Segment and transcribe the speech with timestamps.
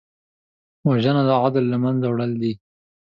[0.87, 2.53] وژنه د عدل له منځه وړل دي